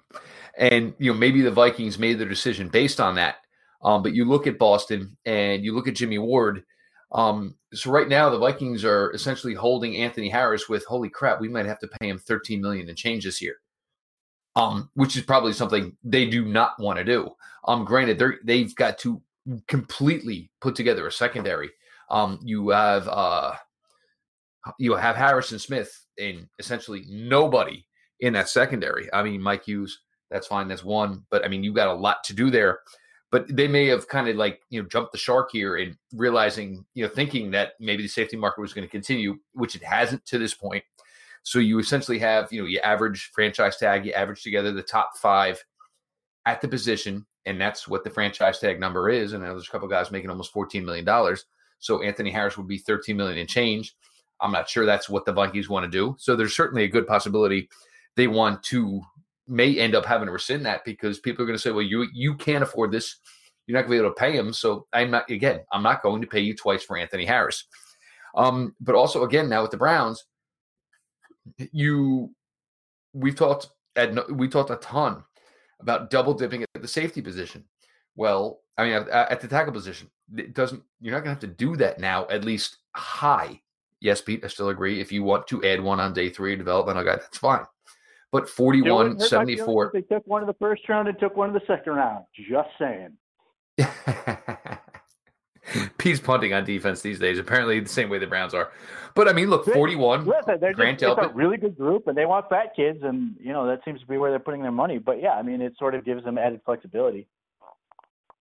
[0.58, 3.36] and you know maybe the Vikings made their decision based on that.
[3.82, 6.64] Um, but you look at Boston and you look at Jimmy Ward.
[7.12, 11.48] Um, so right now the Vikings are essentially holding Anthony Harris with holy crap, we
[11.48, 13.56] might have to pay him 13 million and change this year.
[14.56, 17.30] Um, which is probably something they do not want to do.
[17.66, 19.22] Um, granted, they're they've got to
[19.68, 21.70] completely put together a secondary.
[22.10, 23.54] Um, you have uh,
[24.78, 27.86] you have Harrison Smith and essentially nobody
[28.18, 29.12] in that secondary.
[29.12, 32.24] I mean, Mike Hughes, that's fine, that's one, but I mean, you got a lot
[32.24, 32.80] to do there.
[33.30, 36.84] But they may have kind of like you know jumped the shark here and realizing
[36.94, 40.24] you know thinking that maybe the safety market was going to continue, which it hasn't
[40.26, 40.82] to this point.
[41.42, 45.18] So you essentially have you know you average franchise tag, you average together the top
[45.18, 45.62] five
[46.46, 49.32] at the position and that's what the franchise tag number is.
[49.32, 51.36] And there's a couple guys making almost $14 million.
[51.78, 53.96] So Anthony Harris would be 13 million and change.
[54.40, 56.14] I'm not sure that's what the Vikings want to do.
[56.18, 57.70] So there's certainly a good possibility
[58.16, 59.00] they want to
[59.48, 62.06] may end up having to rescind that because people are going to say, well, you
[62.12, 63.16] you can't afford this.
[63.66, 64.52] You're not going to be able to pay him.
[64.52, 67.64] So I'm not again, I'm not going to pay you twice for Anthony Harris.
[68.34, 70.24] Um, but also again, now with the Browns,
[71.72, 72.30] you
[73.12, 75.24] we've talked at we talked a ton
[75.80, 77.64] about double dipping at the safety position.
[78.16, 80.82] Well, I mean, at, at the tackle position, it doesn't.
[81.00, 82.26] You're not going to have to do that now.
[82.26, 83.60] At least high
[84.00, 85.00] yes, Pete, I still agree.
[85.00, 87.64] If you want to add one on day three developmental guy, that's fine.
[88.30, 89.90] But 41, 74.
[89.94, 92.24] They took one of the first round and took one of the second round.
[92.34, 93.16] Just saying.
[95.98, 97.38] Pete's punting on defense these days.
[97.38, 98.70] Apparently, the same way the Browns are.
[99.14, 100.26] But I mean, look, 41.
[100.26, 103.52] Listen, they're Grant just, a really good group, and they want fat kids, and you
[103.52, 104.98] know that seems to be where they're putting their money.
[104.98, 107.28] But yeah, I mean, it sort of gives them added flexibility.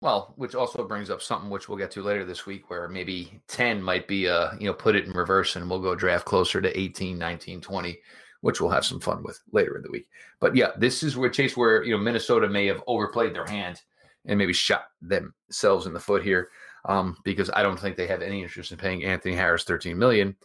[0.02, 3.40] Well, which also brings up something which we'll get to later this week, where maybe
[3.48, 6.60] 10 might be, uh, you know, put it in reverse, and we'll go draft closer
[6.60, 8.00] to 18, 19, 20
[8.44, 10.06] which we'll have some fun with later in the week.
[10.42, 13.82] But yeah, this is where Chase, where you know Minnesota may have overplayed their hand
[14.26, 16.50] and maybe shot themselves in the foot here,
[16.84, 20.36] um, because I don't think they have any interest in paying Anthony Harris 13 million.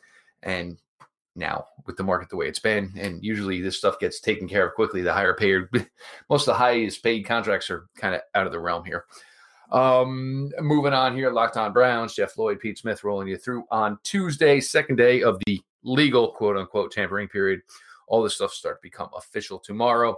[0.44, 0.78] And
[1.34, 4.68] now with the market the way it's been, and usually this stuff gets taken care
[4.68, 5.02] of quickly.
[5.02, 5.62] The higher paid,
[6.30, 9.06] most of the highest paid contracts are kind of out of the realm here.
[9.72, 13.98] Um, moving on here, Locked On Browns, Jeff Lloyd, Pete Smith rolling you through on
[14.04, 17.60] Tuesday, second day of the legal quote unquote tampering period
[18.08, 20.16] all this stuff start to become official tomorrow.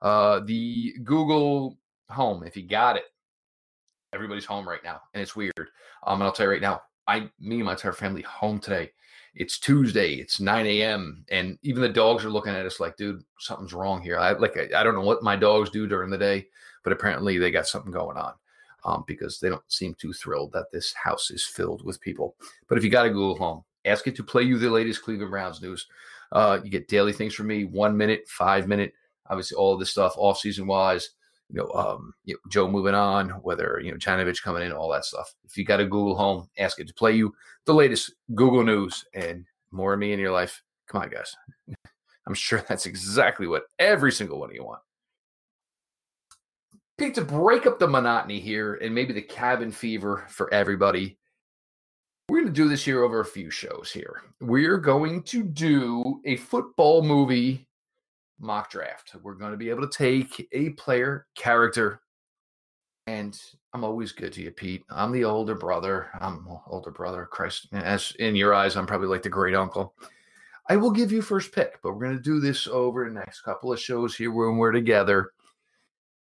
[0.00, 1.78] Uh, the Google
[2.10, 3.04] Home, if you got it,
[4.12, 5.52] everybody's home right now, and it's weird.
[6.06, 8.90] Um, and I'll tell you right now, I, me and my entire family home today.
[9.34, 10.14] It's Tuesday.
[10.14, 11.24] It's 9 a.m.
[11.28, 14.16] And even the dogs are looking at us like, dude, something's wrong here.
[14.16, 16.46] I like, I, I don't know what my dogs do during the day,
[16.84, 18.34] but apparently they got something going on.
[18.86, 22.36] Um, because they don't seem too thrilled that this house is filled with people.
[22.68, 25.30] But if you got a Google Home, ask it to play you the latest Cleveland
[25.30, 25.86] Browns news.
[26.34, 28.92] Uh, you get daily things from me, one minute, five minute,
[29.30, 31.10] obviously all this stuff off season wise.
[31.50, 34.90] You know, um, you know, Joe moving on, whether you know Janovich coming in, all
[34.90, 35.32] that stuff.
[35.44, 37.32] If you got a Google Home, ask it to play you
[37.64, 40.62] the latest Google news and more of me in your life.
[40.88, 41.34] Come on, guys.
[42.26, 44.80] I'm sure that's exactly what every single one of you want.
[46.96, 51.18] Pete, to break up the monotony here and maybe the cabin fever for everybody,
[52.28, 54.22] we're going to do this here over a few shows here.
[54.40, 57.66] We're going to do a football movie
[58.40, 59.14] mock draft.
[59.22, 62.00] We're going to be able to take a player character.
[63.06, 63.38] And
[63.74, 64.84] I'm always good to you, Pete.
[64.88, 66.08] I'm the older brother.
[66.18, 67.28] I'm older brother.
[67.30, 69.94] Christ, as in your eyes, I'm probably like the great uncle.
[70.70, 73.42] I will give you first pick, but we're going to do this over the next
[73.42, 75.32] couple of shows here when we're together.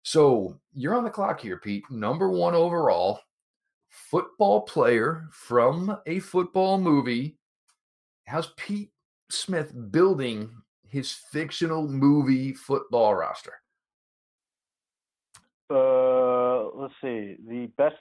[0.04, 1.90] So you're on the clock here, Pete.
[1.90, 3.22] Number one overall
[3.90, 7.38] football player from a football movie.
[8.26, 8.92] How's Pete
[9.30, 10.52] Smith building
[10.88, 13.54] his fictional movie football roster?
[15.70, 17.36] Uh, let's see.
[17.48, 17.96] The best,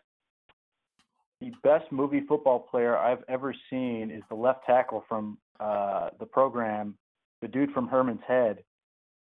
[1.40, 6.26] the best movie football player I've ever seen is the left tackle from uh, the
[6.26, 6.96] program,
[7.42, 8.58] the dude from Herman's Head.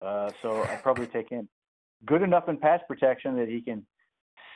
[0.03, 1.49] Uh, so I'd probably take him.
[2.05, 3.87] Good enough in pass protection that he can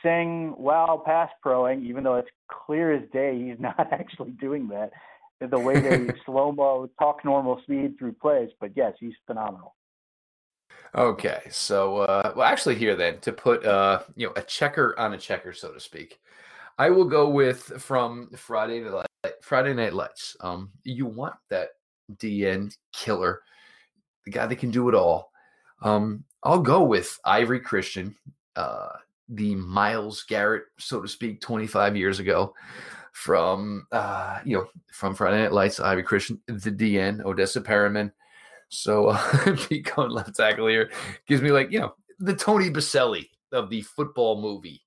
[0.03, 4.91] sing while pass proing, even though it's clear as day he's not actually doing that.
[5.41, 9.75] The way they slow mo talk normal speed through plays, but yes, he's phenomenal.
[10.95, 15.13] Okay, so uh, well, actually, here then to put uh, you know a checker on
[15.13, 16.19] a checker, so to speak,
[16.77, 20.35] I will go with from Friday to Night Friday Night Lights.
[20.41, 21.69] Um, you want that
[22.15, 23.41] DN killer,
[24.25, 25.31] the guy that can do it all.
[25.81, 28.15] Um, I'll go with Ivory Christian.
[28.55, 28.89] Uh,
[29.29, 32.53] the Myles Garrett, so to speak, 25 years ago
[33.11, 38.11] from uh, you know from Friday Night Lights, Ivy Christian, the DN, Odessa Permian.
[38.69, 40.91] So uh, Pete going left tackle here
[41.27, 44.81] gives me like you know the Tony Boselli of the football movie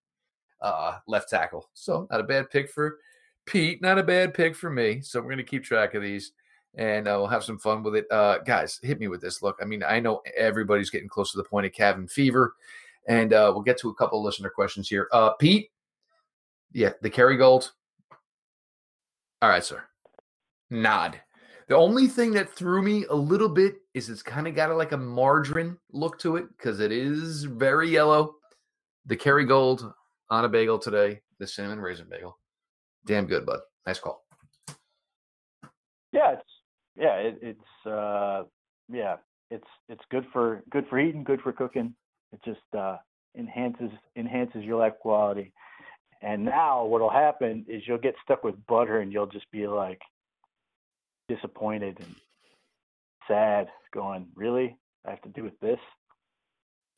[0.61, 1.69] uh, left tackle.
[1.75, 2.99] So not a bad pick for
[3.47, 5.01] Pete, not a bad pick for me.
[5.03, 6.33] So we're gonna keep track of these.
[6.75, 8.07] And uh, we'll have some fun with it.
[8.11, 9.43] Uh, guys, hit me with this.
[9.43, 12.55] Look, I mean, I know everybody's getting close to the point of cabin fever
[13.09, 15.09] and uh, we'll get to a couple of listener questions here.
[15.13, 15.71] Uh, Pete,
[16.73, 17.71] yeah, the Kerrygold.
[19.41, 19.83] All right, sir.
[20.71, 21.21] Nod.
[21.69, 24.75] The only thing that threw me a little bit is it's kind of got a,
[24.75, 28.37] like a margarine look to it because it is very yellow.
[29.07, 29.93] The Kerrygold
[30.31, 32.39] on a bagel today, the cinnamon raisin bagel.
[33.07, 33.61] Damn good, bud.
[33.87, 34.25] Nice call.
[36.13, 36.43] Yeah, it's
[36.97, 38.45] yeah, it, it's uh,
[38.91, 39.17] yeah,
[39.51, 41.95] it's it's good for good for eating, good for cooking.
[42.33, 42.97] It just uh,
[43.37, 45.53] enhances enhances your life quality.
[46.23, 50.01] And now what'll happen is you'll get stuck with butter and you'll just be like
[51.29, 52.15] disappointed and
[53.27, 54.77] sad, going, Really?
[55.05, 55.81] I have to do with this?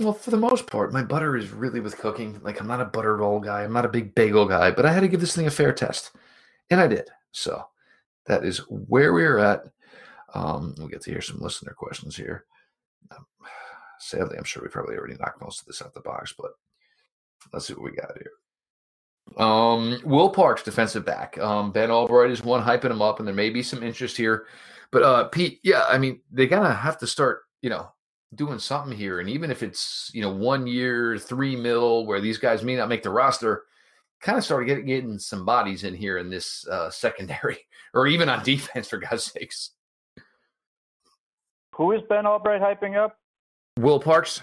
[0.01, 2.41] Well, for the most part, my butter is really with cooking.
[2.43, 3.63] Like I'm not a butter roll guy.
[3.63, 5.73] I'm not a big bagel guy, but I had to give this thing a fair
[5.73, 6.11] test.
[6.69, 7.09] And I did.
[7.31, 7.65] So
[8.27, 9.63] that is where we're at.
[10.35, 12.45] Um, we'll get to hear some listener questions here.
[13.13, 13.25] Um,
[14.05, 16.51] Sadly, I'm sure we probably already knocked most of this out the box, but
[17.53, 19.43] let's see what we got here.
[19.43, 21.39] Um, Will Parks, defensive back.
[21.39, 24.47] Um, Ben Albright is one hyping him up, and there may be some interest here.
[24.91, 27.89] But uh, Pete, yeah, I mean, they gotta have to start, you know,
[28.35, 29.21] doing something here.
[29.21, 32.91] And even if it's you know one year, three mil, where these guys may not
[32.91, 33.65] make the roster,
[34.21, 37.59] kind of start getting, getting some bodies in here in this uh, secondary,
[37.95, 39.71] or even on defense, for God's sakes.
[41.73, 43.17] Who is Ben Albright hyping up?
[43.79, 44.43] Will Parks,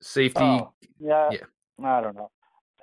[0.00, 0.42] safety.
[0.42, 1.86] Oh, yeah, yeah.
[1.86, 2.30] I don't know.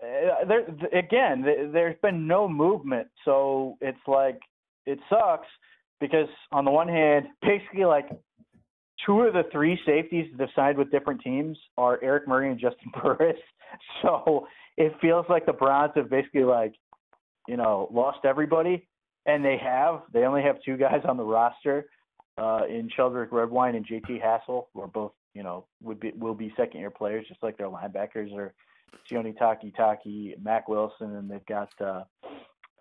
[0.01, 0.65] Uh, there
[0.97, 4.39] again, there's been no movement, so it's like
[4.85, 5.47] it sucks
[5.99, 8.09] because on the one hand, basically like
[9.05, 12.59] two of the three safeties that have signed with different teams are Eric Murray and
[12.59, 13.37] Juston Burris.
[14.01, 14.47] So
[14.77, 16.73] it feels like the Browns have basically like,
[17.47, 18.87] you know, lost everybody,
[19.25, 20.01] and they have.
[20.13, 21.87] They only have two guys on the roster
[22.37, 26.33] uh, in Sheldrick Redwine and JT Hassell, who are both, you know, would be will
[26.33, 28.53] be second year players, just like their linebackers are
[29.11, 32.03] Sione Takitaki, Mack Wilson, and they've got uh,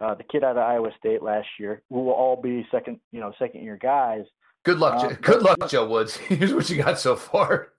[0.00, 3.20] uh, the kid out of Iowa State last year, who will all be second, you
[3.20, 4.24] know, second year guys.
[4.64, 6.16] Good luck, uh, good luck, Joe Woods.
[6.28, 7.72] Here's what you got so far.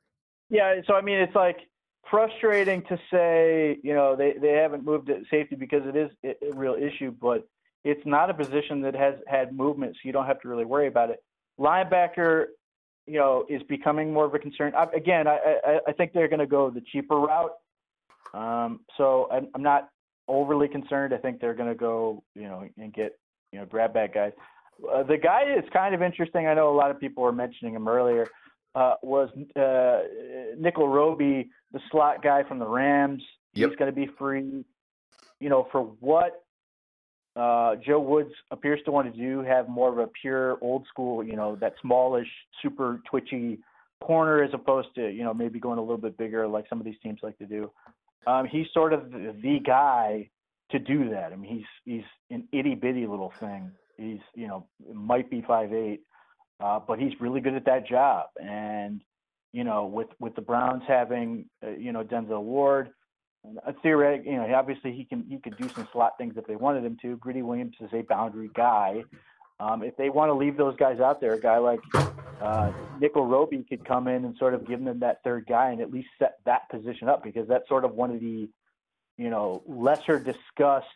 [0.50, 1.58] Yeah, so I mean, it's like
[2.12, 6.56] frustrating to say, you know, they they haven't moved at safety because it is a
[6.56, 7.48] real issue, but
[7.84, 10.88] it's not a position that has had movement, so you don't have to really worry
[10.88, 11.24] about it.
[11.60, 12.48] Linebacker,
[13.08, 14.74] you know, is becoming more of a concern.
[14.76, 17.52] I, again, I, I I think they're going to go the cheaper route
[18.36, 19.90] um, so I'm, I'm not
[20.28, 21.14] overly concerned.
[21.14, 23.18] I think they're going to go, you know, and get,
[23.52, 24.34] you know, grab that guys.
[24.94, 26.48] Uh, the guy is kind of interesting.
[26.48, 28.28] I know a lot of people were mentioning him earlier.
[28.74, 30.02] Uh, was uh,
[30.58, 33.24] Nickell Robey, the slot guy from the Rams?
[33.54, 33.70] Yep.
[33.70, 34.66] He's going to be free.
[35.40, 36.44] You know, for what
[37.36, 41.24] uh, Joe Woods appears to want to do, have more of a pure old school,
[41.24, 42.28] you know, that smallish,
[42.62, 43.60] super twitchy
[44.02, 46.86] corner as opposed to, you know, maybe going a little bit bigger like some of
[46.86, 47.70] these teams like to do.
[48.28, 50.30] Um, he's sort of the, guy
[50.72, 51.32] to do that.
[51.32, 53.72] I mean, he's he's an itty bitty little thing.
[53.98, 56.02] He's you know might be five eight,
[56.60, 58.28] uh, but he's really good at that job.
[58.42, 59.02] And
[59.54, 62.90] you know, with with the Browns having uh, you know Denzel Ward,
[63.82, 66.84] theoretic, you know, obviously he can he could do some slot things if they wanted
[66.84, 67.18] him to.
[67.18, 69.04] Greedy Williams is a boundary guy.
[69.60, 71.80] Um, if they want to leave those guys out there, a guy like
[72.42, 75.82] uh, Nickell Robey could come in and sort of give them that third guy and
[75.82, 78.50] at least set that position up because that's sort of one of the,
[79.18, 80.88] you know, lesser discussed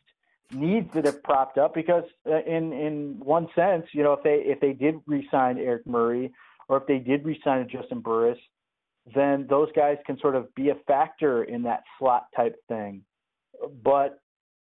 [0.51, 1.73] needs that have propped up.
[1.73, 5.87] Because uh, in in one sense, you know, if they if they did re-sign Eric
[5.87, 6.33] Murray
[6.67, 8.39] or if they did re-sign Juston Burris,
[9.15, 13.03] then those guys can sort of be a factor in that slot type thing.
[13.83, 14.19] But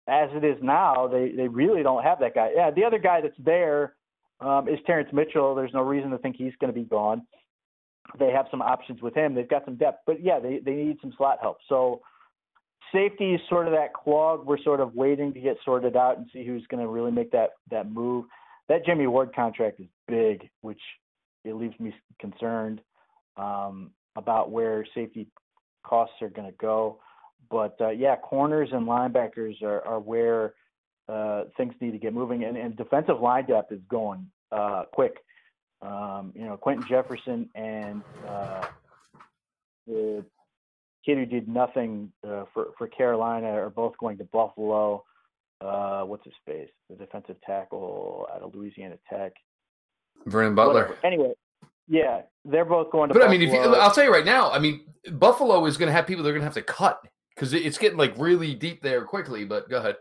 [0.07, 2.51] as it is now, they they really don't have that guy.
[2.55, 3.95] Yeah, the other guy that's there
[4.39, 5.55] um, is Terrance Mitchell.
[5.55, 7.23] There's no reason to think he's going to be gone.
[8.17, 9.35] They have some options with him.
[9.35, 11.57] They've got some depth, but yeah, they they need some slot help.
[11.67, 12.01] So
[12.93, 14.45] safety is sort of that clog.
[14.45, 17.31] We're sort of waiting to get sorted out and see who's going to really make
[17.31, 18.25] that that move.
[18.69, 20.81] That Jimmy Ward contract is big, which
[21.43, 22.81] it leaves me concerned
[23.37, 25.27] um, about where safety
[25.83, 26.99] costs are going to go.
[27.49, 30.55] But uh, yeah, corners and linebackers are, are where
[31.07, 35.17] uh, things need to get moving, and, and defensive line depth is going uh, quick.
[35.81, 38.65] Um, you know, Quinton Jefferson and uh,
[39.85, 40.25] the
[41.05, 45.05] kid who did nothing uh, for for Carolina are both going to Buffalo.
[45.61, 46.69] Uh, what's his face?
[46.89, 49.33] The defensive tackle out of Louisiana Tech.
[50.25, 50.73] Vernon Butler.
[50.73, 50.97] Whatever.
[51.05, 51.33] Anyway,
[51.87, 53.13] yeah, they're both going to.
[53.13, 53.35] But Buffalo.
[53.35, 55.93] I mean, if you, I'll tell you right now, I mean, Buffalo is going to
[55.93, 57.01] have people they're going to have to cut
[57.35, 59.45] because it's getting like really deep there quickly.
[59.45, 59.95] But go ahead.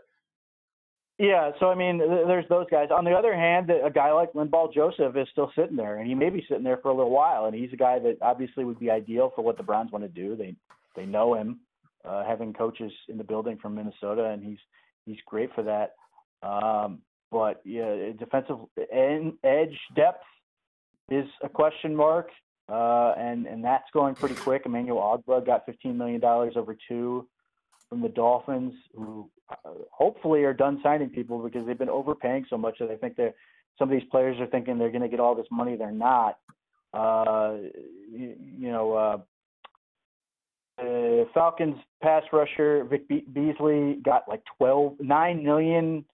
[1.19, 2.89] Yeah, so I mean, there's those guys.
[2.95, 6.13] On the other hand, a guy like Linval Joseph is still sitting there, and he
[6.13, 7.45] may be sitting there for a little while.
[7.45, 10.09] And he's a guy that obviously would be ideal for what the Browns want to
[10.09, 10.35] do.
[10.35, 10.55] They
[10.95, 11.59] they know him,
[12.05, 14.59] uh, having coaches in the building from Minnesota, and he's
[15.05, 15.95] he's great for that.
[16.47, 16.99] Um,
[17.31, 18.57] but yeah, defensive
[19.43, 20.23] edge depth
[21.09, 22.29] is a question mark,
[22.69, 24.63] uh, and and that's going pretty quick.
[24.65, 27.27] Emmanuel Ogbah got 15 million dollars over two
[27.89, 32.57] from the Dolphins, who uh, hopefully are done signing people because they've been overpaying so
[32.57, 33.35] much that I think that
[33.79, 35.75] some of these players are thinking they're going to get all this money.
[35.75, 36.37] They're not.
[36.93, 37.57] Uh,
[38.11, 39.17] you, you know, uh,
[40.81, 46.05] uh, Falcons pass rusher Vic Be- Beasley got like 12, 9 million.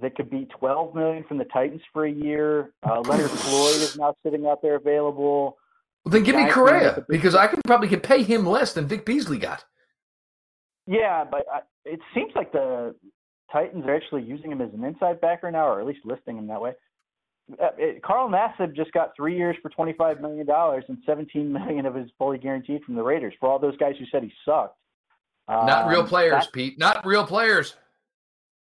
[0.00, 2.72] That could be 12 million from the Titans for a year.
[2.82, 5.58] Uh, Leonard Floyd is now sitting out there available.
[6.04, 9.04] Well, then give me Correa because I could probably could pay him less than Vic
[9.04, 9.64] Beasley got.
[10.86, 12.94] Yeah, but I, it seems like the
[13.52, 16.46] Titans are actually using him as an inside backer now, or at least listing him
[16.46, 16.72] that way.
[17.52, 21.86] Uh, it, Carl Nassib just got three years for twenty-five million dollars, and seventeen million
[21.86, 23.34] of his fully guaranteed from the Raiders.
[23.40, 24.76] For all those guys who said he sucked,
[25.48, 26.78] not um, real players, that, Pete.
[26.78, 27.74] Not real players.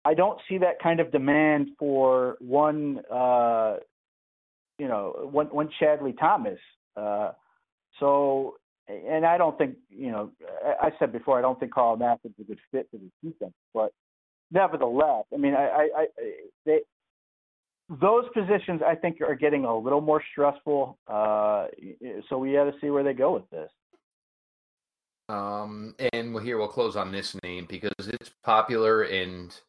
[0.07, 3.79] I don't see that kind of demand for one, uh,
[4.79, 6.61] you know, one one Chadley Thomas.
[6.97, 7.33] Uh,
[7.99, 8.55] so,
[8.87, 10.31] and I don't think, you know,
[10.65, 13.11] I, I said before, I don't think Carl Nassib is a good fit for the
[13.29, 13.91] defense, but
[14.53, 16.07] nevertheless, I mean, I, I, I
[16.65, 16.79] they,
[18.01, 20.99] those positions I think are getting a little more stressful.
[21.09, 21.67] Uh,
[22.29, 23.71] so we got to see where they go with this.
[25.29, 29.61] Um, and here we'll close on this name because it's popular and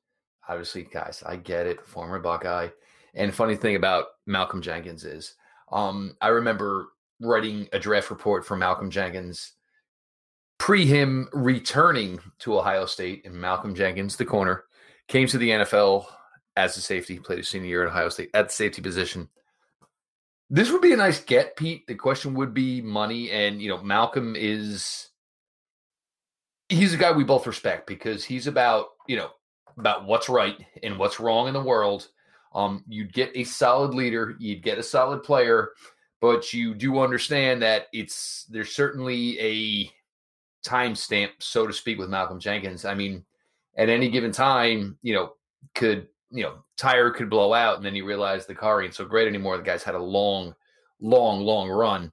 [0.48, 2.70] obviously, guys, I get it, former Buckeye.
[3.14, 5.36] And funny thing about Malcolm Jenkins is,
[5.72, 6.90] um, I remember
[7.20, 9.54] writing a draft report for Malcolm Jenkins
[10.58, 14.66] pre him returning to Ohio State, and Malcolm Jenkins, the corner,
[15.08, 16.06] came to the NFL
[16.56, 19.30] as a safety, played his senior year at Ohio State at the safety position.
[20.50, 21.86] This would be a nice get, Pete.
[21.88, 25.10] The question would be money, and you know, Malcolm is
[26.70, 29.30] he's a guy we both respect because he's about you know
[29.78, 32.10] about what's right and what's wrong in the world.
[32.54, 35.72] Um, you'd get a solid leader, you'd get a solid player,
[36.22, 39.92] but you do understand that it's there's certainly a
[40.68, 42.86] timestamp, so to speak, with Malcolm Jenkins.
[42.86, 43.24] I mean,
[43.78, 45.34] at any given time, you know,
[45.76, 49.06] could you know tire could blow out, and then you realize the car ain't so
[49.06, 49.58] great anymore.
[49.58, 50.56] The guy's had a long,
[51.00, 52.12] long, long run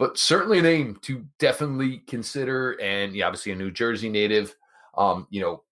[0.00, 2.72] but certainly a name to definitely consider.
[2.80, 4.56] And yeah, obviously a New Jersey native.
[4.96, 5.62] Um, you know,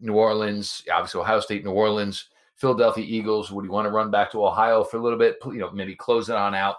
[0.00, 3.50] New Orleans, obviously Ohio State, New Orleans, Philadelphia Eagles.
[3.50, 5.36] Would you want to run back to Ohio for a little bit?
[5.44, 6.76] You know, maybe close it on out.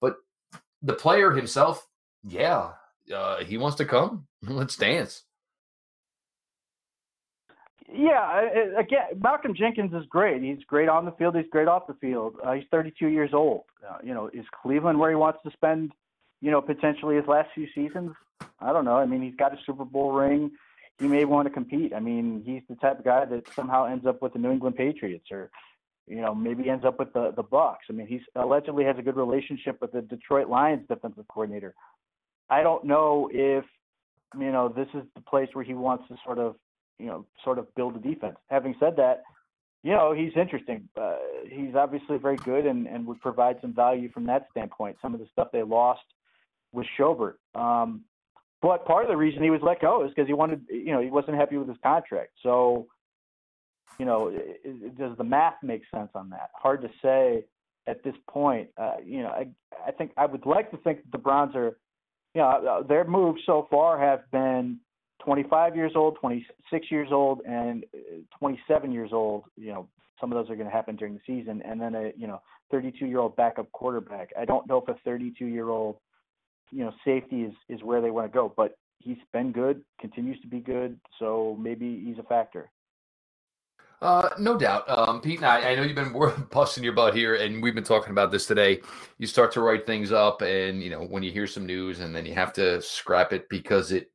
[0.00, 0.16] But
[0.82, 1.86] the player himself,
[2.22, 2.70] yeah,
[3.14, 4.26] uh, he wants to come.
[4.42, 5.22] Let's dance.
[7.92, 8.40] Yeah,
[8.76, 10.42] again, Malcolm Jenkins is great.
[10.42, 11.36] He's great on the field.
[11.36, 12.34] He's great off the field.
[12.44, 13.64] Uh, he's 32 years old.
[13.88, 15.92] Uh, you know, is Cleveland where he wants to spend
[16.44, 18.12] you know, potentially his last few seasons.
[18.60, 18.96] I don't know.
[18.96, 20.50] I mean, he's got a Super Bowl ring.
[20.98, 21.92] He may want to compete.
[21.92, 24.76] I mean, he's the type of guy that somehow ends up with the New England
[24.76, 25.50] Patriots or,
[26.06, 27.86] you know, maybe ends up with the the Bucks.
[27.90, 31.74] I mean, he's allegedly has a good relationship with the Detroit Lions defensive coordinator.
[32.48, 33.64] I don't know if,
[34.38, 36.56] you know, this is the place where he wants to sort of,
[36.98, 38.36] you know, sort of build a defense.
[38.48, 39.24] Having said that,
[39.82, 40.88] you know, he's interesting.
[40.96, 41.16] Uh,
[41.50, 44.96] he's obviously very good and, and would provide some value from that standpoint.
[45.02, 46.04] Some of the stuff they lost
[46.72, 47.34] with Schobert.
[47.54, 48.02] Um,
[48.64, 51.02] but part of the reason he was let go is because he wanted, you know,
[51.02, 52.30] he wasn't happy with his contract.
[52.42, 52.86] So,
[53.98, 56.48] you know, it, it, does the math make sense on that?
[56.54, 57.44] Hard to say
[57.86, 58.70] at this point.
[58.78, 59.48] Uh, you know, I,
[59.86, 61.76] I think I would like to think that the Browns are,
[62.34, 62.46] you know,
[62.80, 64.80] uh, their moves so far have been
[65.22, 69.44] 25 years old, 26 years old, and uh, 27 years old.
[69.58, 69.88] You know,
[70.18, 72.40] some of those are going to happen during the season, and then a you know
[72.70, 74.30] 32 year old backup quarterback.
[74.40, 75.98] I don't know if a 32 year old
[76.74, 78.52] you know, safety is is where they want to go.
[78.56, 82.70] But he's been good, continues to be good, so maybe he's a factor.
[84.02, 84.88] Uh, no doubt.
[84.90, 86.12] Um, Pete and I, I know you've been
[86.50, 88.80] busting your butt here, and we've been talking about this today.
[89.18, 92.14] You start to write things up, and you know when you hear some news, and
[92.14, 94.10] then you have to scrap it because it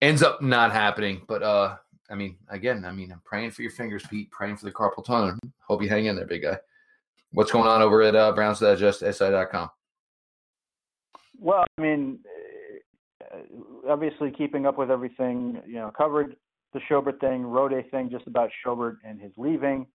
[0.00, 1.22] ends up not happening.
[1.26, 1.76] But uh,
[2.10, 4.30] I mean, again, I mean, I'm praying for your fingers, Pete.
[4.30, 5.36] Praying for the carpal tunnel.
[5.66, 6.58] Hope you hang in there, big guy.
[7.32, 9.70] What's going on over at uh, Browns Digest SI.com?
[11.42, 12.20] Well, I mean,
[13.20, 16.36] uh, obviously keeping up with everything, you know, covered
[16.72, 19.86] the Schobert thing, wrote a thing just about Schobert and his leaving,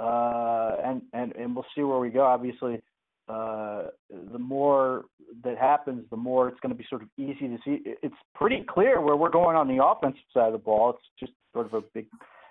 [0.00, 2.24] uh, and and and we'll see where we go.
[2.24, 2.82] Obviously,
[3.28, 3.84] uh,
[4.32, 5.04] the more
[5.44, 7.80] that happens, the more it's going to be sort of easy to see.
[8.02, 10.90] It's pretty clear where we're going on the offensive side of the ball.
[10.90, 12.06] It's just sort of a big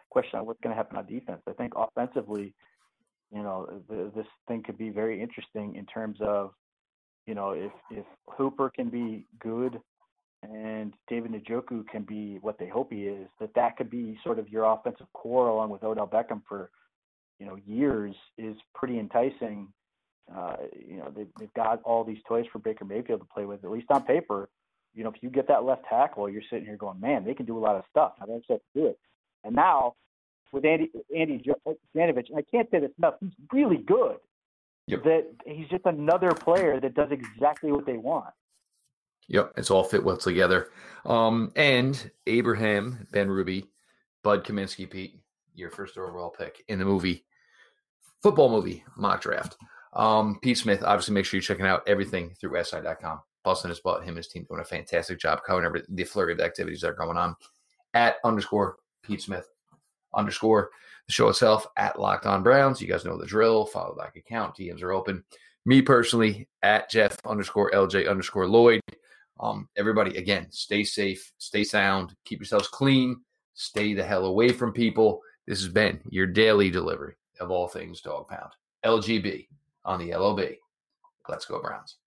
[0.09, 1.41] question on what's going to happen on defense.
[1.49, 2.53] I think offensively,
[3.35, 6.51] you know, the, this thing could be very interesting in terms of
[7.27, 9.79] you know, if if Hooper can be good
[10.41, 14.39] and David Njoku can be what they hope he is, that that could be sort
[14.39, 16.71] of your offensive core along with Odell Beckham for,
[17.39, 19.67] you know, years is pretty enticing.
[20.33, 23.63] Uh, you know, they've, they've got all these toys for Baker Mayfield to play with,
[23.63, 24.49] at least on paper.
[24.93, 27.45] You know, if you get that left tackle, you're sitting here going, man, they can
[27.45, 28.13] do a lot of stuff.
[28.21, 28.99] I don't have to do it.
[29.43, 29.95] And now
[30.51, 31.43] with Andy Andy
[31.95, 33.15] Janovich, I can't say this enough.
[33.19, 34.17] He's really good.
[34.87, 35.03] Yep.
[35.03, 38.33] That he's just another player that does exactly what they want.
[39.27, 40.69] Yep, it's all fit well together.
[41.05, 43.65] Um, and Abraham Ben Ruby,
[44.23, 45.19] Bud Kaminsky, Pete,
[45.53, 47.25] your first overall pick in the movie,
[48.23, 49.57] football movie mock draft.
[49.93, 53.19] Um, Pete Smith, obviously, make sure you're checking out everything through SI.com.
[53.43, 56.33] Busting has bought him and his team doing a fantastic job covering every, the flurry
[56.33, 57.35] of activities that are going on
[57.93, 59.47] at underscore Pete Smith
[60.13, 60.69] underscore
[61.07, 62.81] the show itself at Locked On Browns.
[62.81, 63.65] You guys know the drill.
[63.65, 64.55] Follow that account.
[64.55, 65.23] DMs are open.
[65.65, 68.81] Me personally at Jeff underscore LJ underscore Lloyd.
[69.39, 73.17] Um, everybody, again, stay safe, stay sound, keep yourselves clean,
[73.53, 78.01] stay the hell away from people This has been your daily delivery of all things
[78.01, 78.51] dog pound.
[78.85, 79.47] LGB
[79.85, 80.41] on the LOB.
[81.29, 81.97] Let's go Browns.